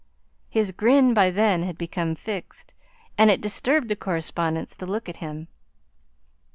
[0.49, 2.73] His grin by then had become fixed,
[3.19, 5.47] and it disturbed the correspondents to look at him.